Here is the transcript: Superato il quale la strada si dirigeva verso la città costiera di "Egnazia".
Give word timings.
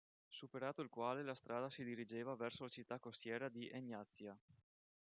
Superato 0.29 0.81
il 0.81 0.89
quale 0.89 1.21
la 1.21 1.35
strada 1.35 1.69
si 1.69 1.83
dirigeva 1.83 2.33
verso 2.33 2.63
la 2.63 2.69
città 2.69 2.97
costiera 2.97 3.49
di 3.49 3.67
"Egnazia". 3.69 4.35